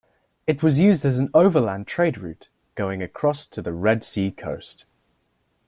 [0.47, 4.87] It was used as an overland trade route going to the Red Sea coast.